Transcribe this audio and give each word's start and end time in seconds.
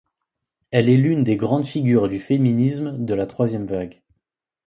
Elle 0.71 0.89
est 0.89 0.97
l'une 0.97 1.23
des 1.23 1.35
grandes 1.35 1.67
figures 1.67 2.09
du 2.09 2.19
féminisme 2.19 3.05
de 3.05 3.13
la 3.13 3.27
troisième 3.27 3.67
vague. 3.67 4.01